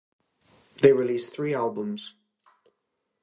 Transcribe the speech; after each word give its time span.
They 0.81 0.93
released 0.93 1.31
three 1.35 1.53
albums. 1.53 2.15